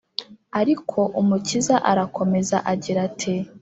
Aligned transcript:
Ariko 0.59 0.99
Umukiza 1.21 1.75
arakomeza 1.91 2.57
agira 2.71 2.99
ati 3.09 3.33